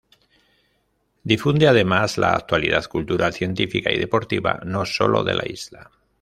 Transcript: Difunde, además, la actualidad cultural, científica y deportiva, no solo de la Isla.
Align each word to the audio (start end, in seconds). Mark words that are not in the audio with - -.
Difunde, 1.23 1.67
además, 1.67 2.17
la 2.17 2.31
actualidad 2.31 2.83
cultural, 2.89 3.33
científica 3.33 3.91
y 3.91 3.99
deportiva, 3.99 4.59
no 4.65 4.83
solo 4.83 5.23
de 5.23 5.35
la 5.35 5.45
Isla. 5.47 5.91